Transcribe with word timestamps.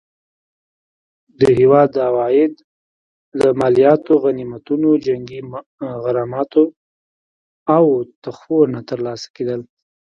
د 1.39 1.41
هیواد 1.59 1.91
عواید 2.07 2.53
له 3.39 3.47
مالیاتو، 3.59 4.13
غنیمتونو، 4.23 4.89
جنګي 5.05 5.39
غراماتو 6.03 6.63
او 7.75 7.83
تحفو 8.23 8.59
نه 8.73 8.81
ترلاسه 8.89 9.27
کېدل. 9.35 9.61